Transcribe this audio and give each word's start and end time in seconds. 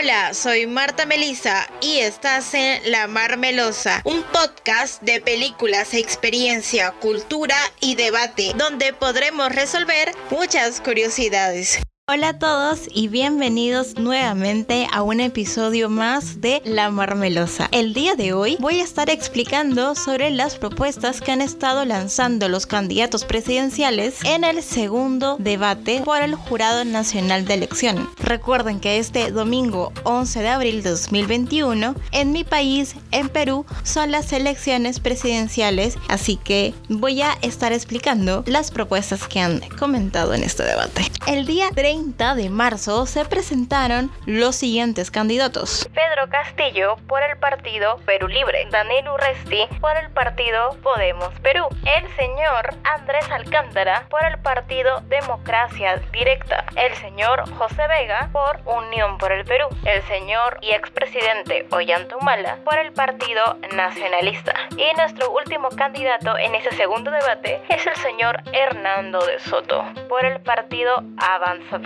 Hola, 0.00 0.32
soy 0.32 0.68
Marta 0.68 1.06
Melisa 1.06 1.68
y 1.80 1.98
estás 1.98 2.54
en 2.54 2.92
La 2.92 3.08
Marmelosa, 3.08 4.00
un 4.04 4.22
podcast 4.22 5.02
de 5.02 5.20
películas, 5.20 5.92
experiencia, 5.92 6.92
cultura 7.00 7.56
y 7.80 7.96
debate, 7.96 8.52
donde 8.56 8.92
podremos 8.92 9.52
resolver 9.52 10.12
muchas 10.30 10.80
curiosidades. 10.80 11.80
Hola 12.10 12.30
a 12.30 12.38
todos 12.38 12.88
y 12.94 13.08
bienvenidos 13.08 13.98
nuevamente 13.98 14.86
a 14.90 15.02
un 15.02 15.20
episodio 15.20 15.90
más 15.90 16.40
de 16.40 16.62
La 16.64 16.90
Marmelosa. 16.90 17.68
El 17.70 17.92
día 17.92 18.14
de 18.14 18.32
hoy 18.32 18.56
voy 18.60 18.80
a 18.80 18.82
estar 18.82 19.10
explicando 19.10 19.94
sobre 19.94 20.30
las 20.30 20.56
propuestas 20.56 21.20
que 21.20 21.32
han 21.32 21.42
estado 21.42 21.84
lanzando 21.84 22.48
los 22.48 22.64
candidatos 22.64 23.26
presidenciales 23.26 24.24
en 24.24 24.44
el 24.44 24.62
segundo 24.62 25.36
debate 25.38 26.00
por 26.02 26.22
el 26.22 26.34
Jurado 26.34 26.82
Nacional 26.86 27.44
de 27.44 27.52
Elección. 27.52 28.08
Recuerden 28.16 28.80
que 28.80 28.96
este 28.96 29.30
domingo 29.30 29.92
11 30.04 30.40
de 30.40 30.48
abril 30.48 30.82
de 30.82 30.88
2021 30.88 31.94
en 32.12 32.32
mi 32.32 32.42
país, 32.42 32.94
en 33.10 33.28
Perú, 33.28 33.66
son 33.82 34.12
las 34.12 34.32
elecciones 34.32 34.98
presidenciales, 34.98 35.96
así 36.08 36.36
que 36.42 36.72
voy 36.88 37.20
a 37.20 37.34
estar 37.42 37.74
explicando 37.74 38.44
las 38.46 38.70
propuestas 38.70 39.28
que 39.28 39.40
han 39.40 39.60
comentado 39.78 40.32
en 40.32 40.42
este 40.42 40.62
debate. 40.62 41.02
El 41.26 41.44
día 41.44 41.68
30 41.74 41.97
de 41.98 42.48
marzo 42.48 43.06
se 43.06 43.24
presentaron 43.24 44.10
los 44.24 44.54
siguientes 44.54 45.10
candidatos. 45.10 45.88
Pedro 45.92 46.30
Castillo 46.30 46.96
por 47.08 47.22
el 47.24 47.36
partido 47.38 47.96
Perú 48.06 48.28
Libre, 48.28 48.68
Daniel 48.70 49.08
Urresti 49.08 49.66
por 49.80 49.96
el 49.96 50.08
partido 50.10 50.76
Podemos 50.82 51.30
Perú, 51.40 51.66
el 51.96 52.08
señor 52.14 52.76
Andrés 52.84 53.28
Alcántara 53.32 54.06
por 54.10 54.24
el 54.24 54.38
partido 54.38 55.00
Democracia 55.08 56.00
Directa, 56.12 56.64
el 56.76 56.94
señor 56.94 57.50
José 57.54 57.82
Vega 57.88 58.30
por 58.32 58.60
Unión 58.64 59.18
por 59.18 59.32
el 59.32 59.44
Perú, 59.44 59.66
el 59.84 60.02
señor 60.02 60.58
y 60.62 60.70
expresidente 60.70 61.66
Ollanta 61.72 62.16
Humala 62.16 62.58
por 62.64 62.78
el 62.78 62.92
partido 62.92 63.58
Nacionalista. 63.74 64.54
Y 64.76 64.96
nuestro 64.96 65.32
último 65.32 65.68
candidato 65.70 66.38
en 66.38 66.54
ese 66.54 66.70
segundo 66.76 67.10
debate 67.10 67.60
es 67.68 67.84
el 67.86 67.96
señor 67.96 68.40
Hernando 68.52 69.18
de 69.26 69.40
Soto 69.40 69.84
por 70.08 70.24
el 70.24 70.40
partido 70.40 71.02
Avanza 71.16 71.78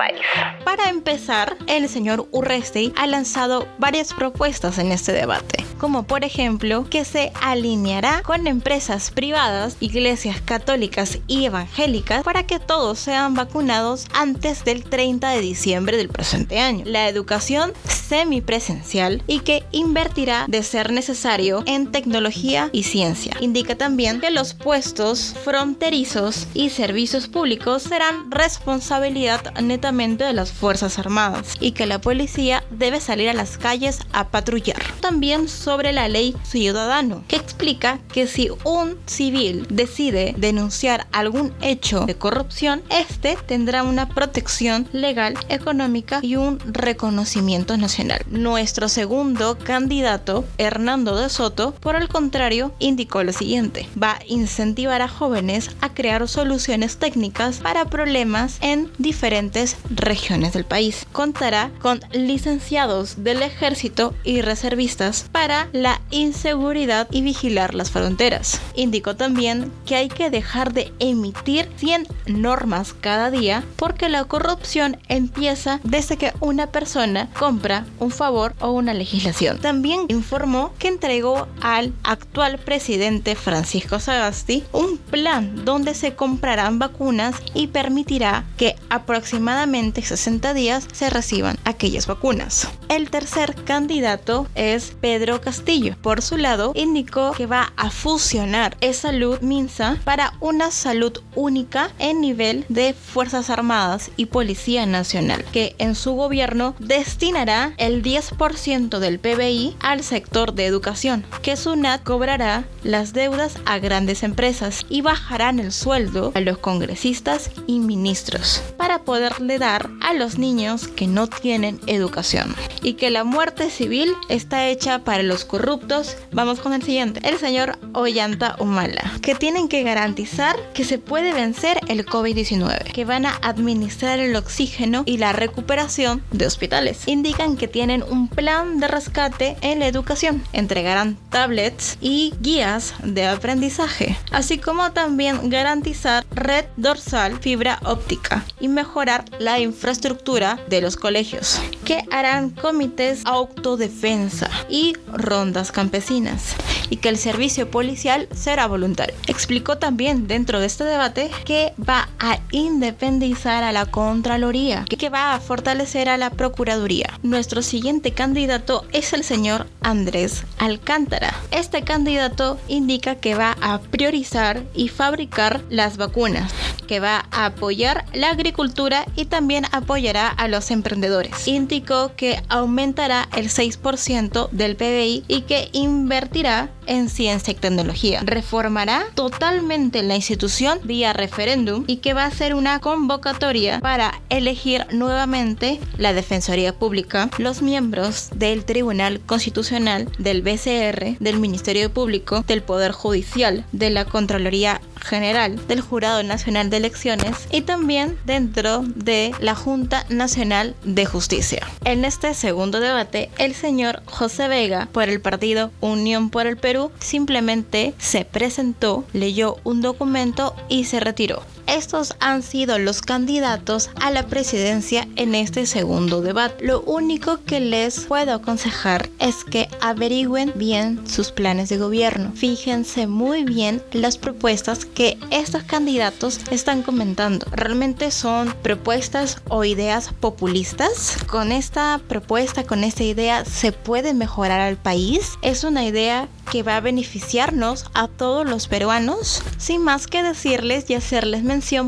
para 0.64 0.88
empezar, 0.88 1.56
el 1.66 1.88
señor 1.88 2.28
Urresti 2.30 2.92
ha 2.96 3.06
lanzado 3.06 3.68
varias 3.78 4.14
propuestas 4.14 4.78
en 4.78 4.92
este 4.92 5.12
debate, 5.12 5.64
como 5.78 6.04
por 6.04 6.24
ejemplo 6.24 6.86
que 6.88 7.04
se 7.04 7.32
alineará 7.40 8.22
con 8.22 8.46
empresas 8.46 9.10
privadas, 9.10 9.76
iglesias 9.80 10.40
católicas 10.40 11.18
y 11.26 11.44
evangélicas 11.44 12.22
para 12.22 12.46
que 12.46 12.58
todos 12.58 12.98
sean 12.98 13.34
vacunados 13.34 14.06
antes 14.14 14.64
del 14.64 14.84
30 14.84 15.30
de 15.30 15.40
diciembre 15.40 15.96
del 15.96 16.08
presente 16.08 16.58
año. 16.58 16.84
La 16.86 17.08
educación 17.08 17.72
semipresencial 18.12 19.22
y 19.26 19.40
que 19.40 19.64
invertirá 19.72 20.44
de 20.46 20.62
ser 20.62 20.92
necesario 20.92 21.62
en 21.64 21.90
tecnología 21.90 22.68
y 22.70 22.82
ciencia. 22.82 23.34
Indica 23.40 23.74
también 23.74 24.20
que 24.20 24.30
los 24.30 24.52
puestos 24.52 25.34
fronterizos 25.42 26.46
y 26.52 26.68
servicios 26.68 27.26
públicos 27.26 27.84
serán 27.84 28.30
responsabilidad 28.30 29.54
netamente 29.62 30.24
de 30.24 30.34
las 30.34 30.52
Fuerzas 30.52 30.98
Armadas 30.98 31.54
y 31.58 31.72
que 31.72 31.86
la 31.86 32.02
policía 32.02 32.62
debe 32.70 33.00
salir 33.00 33.30
a 33.30 33.32
las 33.32 33.56
calles 33.56 34.00
a 34.12 34.28
patrullar. 34.28 34.82
También 35.00 35.48
sobre 35.48 35.94
la 35.94 36.06
ley 36.08 36.36
ciudadano, 36.42 37.24
que 37.28 37.36
explica 37.36 37.98
que 38.12 38.26
si 38.26 38.50
un 38.64 38.98
civil 39.06 39.66
decide 39.70 40.34
denunciar 40.36 41.06
algún 41.12 41.54
hecho 41.62 42.04
de 42.04 42.14
corrupción, 42.14 42.82
este 42.90 43.38
tendrá 43.46 43.84
una 43.84 44.10
protección 44.10 44.86
legal, 44.92 45.34
económica 45.48 46.20
y 46.20 46.36
un 46.36 46.58
reconocimiento 46.66 47.78
nacional. 47.78 48.01
Nuestro 48.30 48.88
segundo 48.88 49.58
candidato, 49.58 50.44
Hernando 50.58 51.16
de 51.16 51.28
Soto, 51.28 51.72
por 51.74 51.94
el 51.94 52.08
contrario, 52.08 52.72
indicó 52.78 53.22
lo 53.22 53.32
siguiente. 53.32 53.88
Va 54.00 54.12
a 54.12 54.20
incentivar 54.26 55.02
a 55.02 55.08
jóvenes 55.08 55.70
a 55.80 55.94
crear 55.94 56.26
soluciones 56.26 56.96
técnicas 56.96 57.58
para 57.58 57.84
problemas 57.84 58.58
en 58.60 58.90
diferentes 58.98 59.76
regiones 59.90 60.52
del 60.52 60.64
país. 60.64 61.06
Contará 61.12 61.70
con 61.80 62.00
licenciados 62.12 63.22
del 63.22 63.42
ejército 63.42 64.14
y 64.24 64.40
reservistas 64.40 65.26
para 65.30 65.68
la 65.72 66.00
inseguridad 66.10 67.08
y 67.10 67.22
vigilar 67.22 67.74
las 67.74 67.90
fronteras. 67.90 68.60
Indicó 68.74 69.16
también 69.16 69.70
que 69.86 69.96
hay 69.96 70.08
que 70.08 70.30
dejar 70.30 70.72
de 70.72 70.92
emitir 70.98 71.68
100 71.76 72.08
normas 72.26 72.94
cada 73.00 73.30
día 73.30 73.64
porque 73.76 74.08
la 74.08 74.24
corrupción 74.24 74.98
empieza 75.08 75.80
desde 75.84 76.16
que 76.16 76.32
una 76.40 76.68
persona 76.68 77.28
compra 77.38 77.84
un 77.98 78.10
favor 78.10 78.54
o 78.60 78.70
una 78.70 78.94
legislación. 78.94 79.58
También 79.58 80.06
informó 80.08 80.72
que 80.78 80.88
entregó 80.88 81.48
al 81.60 81.92
actual 82.02 82.58
presidente 82.58 83.34
Francisco 83.34 84.00
Sagasti 84.00 84.64
un 84.72 84.98
plan 84.98 85.64
donde 85.64 85.94
se 85.94 86.14
comprarán 86.14 86.78
vacunas 86.78 87.36
y 87.54 87.68
permitirá 87.68 88.44
que 88.56 88.76
aproximadamente 88.90 90.02
60 90.02 90.54
días 90.54 90.86
se 90.92 91.10
reciban 91.10 91.58
aquellas 91.64 92.06
vacunas. 92.06 92.68
El 92.88 93.10
tercer 93.10 93.54
candidato 93.64 94.46
es 94.54 94.94
Pedro 95.00 95.40
Castillo. 95.40 95.96
Por 96.02 96.22
su 96.22 96.36
lado, 96.36 96.72
indicó 96.74 97.32
que 97.32 97.46
va 97.46 97.72
a 97.76 97.90
fusionar 97.90 98.76
E-Salud 98.80 99.40
Minsa 99.40 99.98
para 100.04 100.34
una 100.40 100.70
salud 100.70 101.22
única 101.34 101.90
en 101.98 102.20
nivel 102.20 102.64
de 102.68 102.94
Fuerzas 102.94 103.50
Armadas 103.50 104.10
y 104.16 104.26
Policía 104.26 104.86
Nacional, 104.86 105.44
que 105.52 105.74
en 105.78 105.94
su 105.94 106.12
gobierno 106.12 106.74
destinará 106.78 107.71
el 107.78 108.02
10% 108.02 108.98
del 108.98 109.18
PBI 109.18 109.76
al 109.80 110.02
sector 110.02 110.52
de 110.52 110.66
educación, 110.66 111.24
que 111.40 111.56
SUNAT 111.56 112.02
cobrará 112.02 112.64
las 112.82 113.12
deudas 113.12 113.54
a 113.64 113.78
grandes 113.78 114.22
empresas 114.22 114.84
y 114.88 115.00
bajarán 115.00 115.58
el 115.58 115.72
sueldo 115.72 116.32
a 116.34 116.40
los 116.40 116.58
congresistas 116.58 117.50
y 117.66 117.78
ministros 117.78 118.62
para 118.76 118.98
poderle 119.04 119.52
a 119.62 120.14
los 120.14 120.38
niños 120.38 120.88
que 120.88 121.06
no 121.06 121.26
tienen 121.28 121.78
educación 121.86 122.54
y 122.82 122.94
que 122.94 123.10
la 123.10 123.22
muerte 123.22 123.70
civil 123.70 124.12
está 124.28 124.66
hecha 124.66 125.00
para 125.00 125.22
los 125.22 125.44
corruptos. 125.44 126.16
Vamos 126.32 126.58
con 126.58 126.72
el 126.72 126.82
siguiente, 126.82 127.20
el 127.28 127.38
señor 127.38 127.78
Ollanta 127.92 128.56
Humala, 128.58 129.12
que 129.20 129.34
tienen 129.34 129.68
que 129.68 129.82
garantizar 129.82 130.56
que 130.72 130.84
se 130.84 130.98
puede 130.98 131.32
vencer 131.32 131.78
el 131.86 132.04
COVID-19, 132.06 132.92
que 132.92 133.04
van 133.04 133.26
a 133.26 133.38
administrar 133.42 134.18
el 134.18 134.34
oxígeno 134.34 135.02
y 135.06 135.18
la 135.18 135.32
recuperación 135.32 136.24
de 136.32 136.46
hospitales. 136.46 137.06
Indican 137.06 137.56
que 137.62 137.68
tienen 137.68 138.02
un 138.02 138.26
plan 138.26 138.80
de 138.80 138.88
rescate 138.88 139.56
en 139.60 139.78
la 139.78 139.86
educación, 139.86 140.42
entregarán 140.52 141.16
tablets 141.30 141.96
y 142.00 142.34
guías 142.40 142.92
de 143.04 143.24
aprendizaje, 143.28 144.16
así 144.32 144.58
como 144.58 144.90
también 144.90 145.48
garantizar 145.48 146.26
red 146.32 146.64
dorsal 146.76 147.38
fibra 147.38 147.78
óptica 147.84 148.44
y 148.58 148.66
mejorar 148.66 149.24
la 149.38 149.60
infraestructura 149.60 150.58
de 150.68 150.80
los 150.80 150.96
colegios, 150.96 151.60
que 151.84 152.02
harán 152.10 152.50
comités 152.50 153.22
autodefensa 153.26 154.50
y 154.68 154.96
rondas 155.12 155.70
campesinas, 155.70 156.56
y 156.90 156.96
que 156.96 157.10
el 157.10 157.16
servicio 157.16 157.70
policial 157.70 158.28
será 158.34 158.66
voluntario. 158.66 159.14
Explicó 159.28 159.78
también 159.78 160.26
dentro 160.26 160.58
de 160.58 160.66
este 160.66 160.82
debate 160.82 161.30
que 161.44 161.74
va 161.78 162.08
a 162.22 162.38
independizar 162.52 163.64
a 163.64 163.72
la 163.72 163.84
Contraloría, 163.86 164.84
que 164.86 165.10
va 165.10 165.34
a 165.34 165.40
fortalecer 165.40 166.08
a 166.08 166.16
la 166.16 166.30
Procuraduría. 166.30 167.18
Nuestro 167.22 167.62
siguiente 167.62 168.12
candidato 168.12 168.86
es 168.92 169.12
el 169.12 169.24
señor 169.24 169.66
Andrés 169.80 170.44
Alcántara. 170.58 171.34
Este 171.50 171.82
candidato 171.82 172.58
indica 172.68 173.16
que 173.16 173.34
va 173.34 173.56
a 173.60 173.80
priorizar 173.80 174.62
y 174.72 174.88
fabricar 174.88 175.62
las 175.68 175.96
vacunas, 175.96 176.52
que 176.86 177.00
va 177.00 177.26
a 177.32 177.46
apoyar 177.46 178.04
la 178.14 178.30
agricultura 178.30 179.04
y 179.16 179.24
también 179.24 179.64
apoyará 179.72 180.28
a 180.28 180.46
los 180.46 180.70
emprendedores. 180.70 181.48
Indicó 181.48 182.12
que 182.16 182.40
aumentará 182.48 183.28
el 183.36 183.48
6% 183.48 184.48
del 184.50 184.76
PBI 184.76 185.24
y 185.26 185.42
que 185.42 185.70
invertirá 185.72 186.70
en 186.86 187.08
ciencia 187.08 187.52
y 187.52 187.56
tecnología. 187.56 188.20
Reformará 188.24 189.04
totalmente 189.14 190.02
la 190.02 190.14
institución 190.14 190.78
vía 190.84 191.12
referéndum 191.12 191.84
y 191.86 191.96
que 191.96 192.11
va 192.12 192.26
a 192.26 192.30
ser 192.30 192.54
una 192.54 192.78
convocatoria 192.80 193.80
para 193.80 194.20
elegir 194.28 194.86
nuevamente 194.92 195.80
la 195.98 196.12
Defensoría 196.12 196.72
Pública, 196.72 197.30
los 197.38 197.62
miembros 197.62 198.28
del 198.34 198.64
Tribunal 198.64 199.20
Constitucional, 199.20 200.10
del 200.18 200.42
BCR, 200.42 201.16
del 201.18 201.38
Ministerio 201.38 201.92
Público, 201.92 202.44
del 202.46 202.62
Poder 202.62 202.92
Judicial, 202.92 203.64
de 203.72 203.90
la 203.90 204.04
Contraloría 204.04 204.80
General, 205.00 205.66
del 205.66 205.80
Jurado 205.80 206.22
Nacional 206.22 206.70
de 206.70 206.76
Elecciones 206.76 207.48
y 207.50 207.62
también 207.62 208.16
dentro 208.24 208.82
de 208.82 209.32
la 209.40 209.54
Junta 209.54 210.06
Nacional 210.08 210.74
de 210.84 211.06
Justicia. 211.06 211.66
En 211.84 212.04
este 212.04 212.34
segundo 212.34 212.80
debate, 212.80 213.30
el 213.38 213.54
señor 213.54 214.02
José 214.06 214.48
Vega, 214.48 214.88
por 214.92 215.08
el 215.08 215.20
partido 215.20 215.70
Unión 215.80 216.30
por 216.30 216.46
el 216.46 216.56
Perú, 216.56 216.90
simplemente 217.00 217.94
se 217.98 218.24
presentó, 218.24 219.04
leyó 219.12 219.56
un 219.64 219.82
documento 219.82 220.54
y 220.68 220.84
se 220.84 221.00
retiró. 221.00 221.42
Estos 221.72 222.14
han 222.20 222.42
sido 222.42 222.78
los 222.78 223.00
candidatos 223.00 223.88
a 223.98 224.10
la 224.10 224.26
presidencia 224.26 225.08
en 225.16 225.34
este 225.34 225.64
segundo 225.64 226.20
debate. 226.20 226.66
Lo 226.66 226.82
único 226.82 227.42
que 227.46 227.60
les 227.60 228.00
puedo 228.00 228.34
aconsejar 228.34 229.08
es 229.18 229.42
que 229.42 229.70
averigüen 229.80 230.52
bien 230.54 231.08
sus 231.08 231.32
planes 231.32 231.70
de 231.70 231.78
gobierno. 231.78 232.32
Fíjense 232.34 233.06
muy 233.06 233.44
bien 233.44 233.82
las 233.92 234.18
propuestas 234.18 234.84
que 234.84 235.16
estos 235.30 235.62
candidatos 235.62 236.40
están 236.50 236.82
comentando. 236.82 237.46
¿Realmente 237.52 238.10
son 238.10 238.54
propuestas 238.62 239.40
o 239.48 239.64
ideas 239.64 240.10
populistas? 240.20 241.16
Con 241.26 241.52
esta 241.52 242.02
propuesta, 242.06 242.64
con 242.64 242.84
esta 242.84 243.04
idea, 243.04 243.46
¿se 243.46 243.72
puede 243.72 244.12
mejorar 244.12 244.60
al 244.60 244.76
país? 244.76 245.38
¿Es 245.40 245.64
una 245.64 245.86
idea 245.86 246.28
que 246.50 246.62
va 246.62 246.76
a 246.76 246.80
beneficiarnos 246.80 247.86
a 247.94 248.08
todos 248.08 248.46
los 248.46 248.68
peruanos? 248.68 249.42
Sin 249.56 249.82
más 249.82 250.06
que 250.06 250.22
decirles 250.22 250.90
y 250.90 250.94
hacerles 250.94 251.42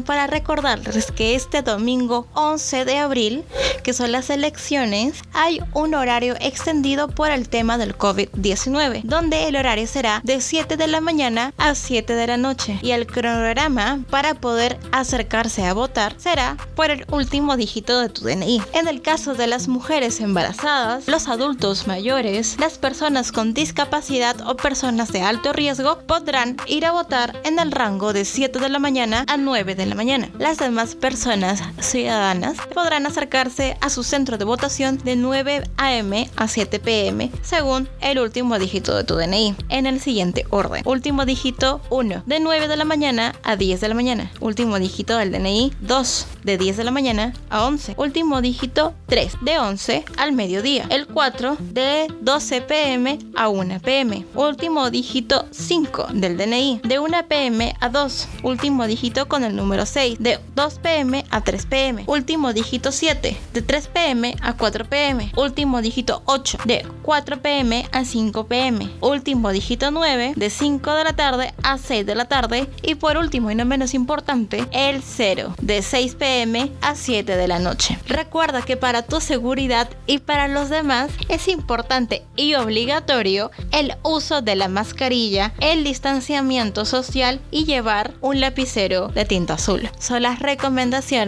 para 0.06 0.26
recordarles 0.28 1.10
que 1.10 1.34
este 1.34 1.60
domingo 1.60 2.26
11 2.34 2.84
de 2.84 2.96
abril, 2.96 3.44
que 3.82 3.92
son 3.92 4.12
las 4.12 4.30
elecciones, 4.30 5.20
hay 5.32 5.60
un 5.74 5.94
horario 5.94 6.36
extendido 6.40 7.08
por 7.08 7.30
el 7.30 7.48
tema 7.48 7.76
del 7.76 7.98
COVID-19, 7.98 9.02
donde 9.02 9.48
el 9.48 9.56
horario 9.56 9.86
será 9.86 10.20
de 10.24 10.40
7 10.40 10.76
de 10.76 10.86
la 10.86 11.00
mañana 11.00 11.52
a 11.58 11.74
7 11.74 12.14
de 12.14 12.26
la 12.26 12.36
noche 12.36 12.78
y 12.82 12.92
el 12.92 13.06
cronograma 13.06 13.98
para 14.10 14.34
poder 14.34 14.78
acercarse 14.92 15.66
a 15.66 15.74
votar 15.74 16.14
será 16.18 16.56
por 16.74 16.90
el 16.90 17.04
último 17.10 17.56
dígito 17.56 18.00
de 18.00 18.08
tu 18.08 18.22
DNI. 18.24 18.62
En 18.72 18.88
el 18.88 19.02
caso 19.02 19.34
de 19.34 19.46
las 19.46 19.68
mujeres 19.68 20.20
embarazadas, 20.20 21.08
los 21.08 21.28
adultos 21.28 21.86
mayores, 21.86 22.56
las 22.58 22.78
personas 22.78 23.32
con 23.32 23.54
discapacidad 23.54 24.36
o 24.46 24.56
personas 24.56 25.12
de 25.12 25.22
alto 25.22 25.52
riesgo 25.52 25.98
podrán 26.06 26.56
ir 26.66 26.86
a 26.86 26.92
votar 26.92 27.40
en 27.44 27.58
el 27.58 27.72
rango 27.72 28.12
de 28.12 28.24
7 28.24 28.58
de 28.58 28.68
la 28.68 28.78
mañana 28.78 29.24
a 29.28 29.36
9 29.36 29.74
de 29.74 29.86
la 29.86 29.94
mañana. 29.94 30.30
Las 30.38 30.58
demás 30.58 30.94
personas 30.94 31.62
ciudadanas 31.80 32.56
podrán 32.74 33.06
acercarse 33.06 33.76
a 33.80 33.90
su 33.90 34.02
centro 34.02 34.38
de 34.38 34.44
votación 34.44 34.98
de 34.98 35.16
9 35.16 35.62
a.m. 35.76 36.30
a 36.36 36.48
7 36.48 36.80
p.m. 36.80 37.30
según 37.42 37.88
el 38.00 38.18
último 38.18 38.58
dígito 38.58 38.96
de 38.96 39.04
tu 39.04 39.14
DNI, 39.16 39.54
en 39.68 39.86
el 39.86 40.00
siguiente 40.00 40.46
orden. 40.50 40.82
Último 40.86 41.24
dígito 41.24 41.80
1, 41.90 42.24
de 42.26 42.40
9 42.40 42.68
de 42.68 42.76
la 42.76 42.84
mañana 42.84 43.34
a 43.42 43.56
10 43.56 43.80
de 43.80 43.88
la 43.88 43.94
mañana. 43.94 44.30
Último 44.40 44.78
dígito 44.78 45.16
del 45.16 45.32
DNI 45.32 45.72
2, 45.80 46.26
de 46.44 46.58
10 46.58 46.63
de 46.72 46.84
la 46.84 46.90
mañana 46.90 47.34
a 47.50 47.66
11. 47.66 47.94
Último 47.98 48.40
dígito 48.40 48.94
3, 49.06 49.36
de 49.42 49.58
11 49.58 50.04
al 50.16 50.32
mediodía. 50.32 50.86
El 50.88 51.06
4, 51.06 51.58
de 51.60 52.06
12 52.22 52.62
p.m. 52.62 53.18
a 53.36 53.48
1 53.48 53.80
p.m. 53.80 54.24
Último 54.34 54.90
dígito 54.90 55.44
5 55.50 56.08
del 56.14 56.38
DNI, 56.38 56.80
de 56.82 56.98
1 56.98 57.28
p.m. 57.28 57.74
a 57.78 57.88
2. 57.90 58.28
Último 58.42 58.86
dígito 58.86 59.28
con 59.28 59.44
el 59.44 59.54
número 59.54 59.84
6, 59.84 60.16
de 60.18 60.40
2 60.54 60.78
pm 60.78 61.23
a 61.34 61.40
3 61.40 61.66
pm. 61.66 62.04
Último 62.06 62.52
dígito 62.52 62.92
7, 62.92 63.36
de 63.52 63.62
3 63.62 63.88
pm 63.88 64.36
a 64.40 64.56
4 64.56 64.84
pm. 64.84 65.32
Último 65.36 65.82
dígito 65.82 66.22
8, 66.26 66.58
de 66.64 66.86
4 67.02 67.42
pm 67.42 67.88
a 67.90 68.04
5 68.04 68.46
pm. 68.46 68.88
Último 69.00 69.50
dígito 69.50 69.90
9, 69.90 70.34
de 70.36 70.48
5 70.48 70.94
de 70.94 71.04
la 71.04 71.12
tarde 71.16 71.52
a 71.64 71.76
6 71.76 72.06
de 72.06 72.14
la 72.14 72.26
tarde. 72.26 72.68
Y 72.82 72.94
por 72.94 73.16
último 73.16 73.50
y 73.50 73.56
no 73.56 73.64
menos 73.64 73.94
importante, 73.94 74.64
el 74.70 75.02
0, 75.02 75.56
de 75.60 75.82
6 75.82 76.14
pm 76.14 76.70
a 76.80 76.94
7 76.94 77.36
de 77.36 77.48
la 77.48 77.58
noche. 77.58 77.98
Recuerda 78.06 78.62
que 78.62 78.76
para 78.76 79.02
tu 79.02 79.20
seguridad 79.20 79.90
y 80.06 80.18
para 80.18 80.46
los 80.46 80.68
demás 80.70 81.10
es 81.28 81.48
importante 81.48 82.22
y 82.36 82.54
obligatorio 82.54 83.50
el 83.72 83.96
uso 84.04 84.40
de 84.40 84.54
la 84.54 84.68
mascarilla, 84.68 85.52
el 85.58 85.82
distanciamiento 85.82 86.84
social 86.84 87.40
y 87.50 87.64
llevar 87.64 88.14
un 88.20 88.40
lapicero 88.40 89.08
de 89.08 89.24
tinta 89.24 89.54
azul. 89.54 89.90
Son 89.98 90.22
las 90.22 90.38
recomendaciones 90.38 91.23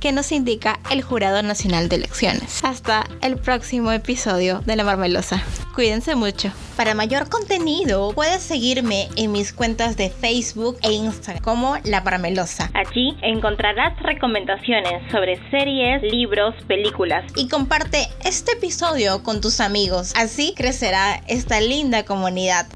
que 0.00 0.12
nos 0.12 0.32
indica 0.32 0.78
el 0.90 1.02
Jurado 1.02 1.42
Nacional 1.42 1.88
de 1.88 1.96
Elecciones. 1.96 2.62
Hasta 2.64 3.04
el 3.22 3.36
próximo 3.36 3.92
episodio 3.92 4.60
de 4.60 4.76
La 4.76 4.84
Marmelosa. 4.84 5.42
Cuídense 5.74 6.14
mucho. 6.14 6.52
Para 6.76 6.94
mayor 6.94 7.28
contenido, 7.28 8.12
puedes 8.14 8.42
seguirme 8.42 9.08
en 9.16 9.32
mis 9.32 9.52
cuentas 9.52 9.96
de 9.96 10.10
Facebook 10.10 10.78
e 10.82 10.92
Instagram 10.92 11.42
como 11.42 11.76
La 11.84 12.00
Marmelosa. 12.00 12.70
Allí 12.74 13.16
encontrarás 13.22 14.00
recomendaciones 14.02 15.02
sobre 15.10 15.38
series, 15.50 16.02
libros, 16.02 16.54
películas. 16.66 17.24
Y 17.36 17.48
comparte 17.48 18.08
este 18.24 18.52
episodio 18.52 19.22
con 19.22 19.40
tus 19.40 19.60
amigos. 19.60 20.12
Así 20.16 20.54
crecerá 20.56 21.22
esta 21.26 21.60
linda 21.60 22.04
comunidad. 22.04 22.66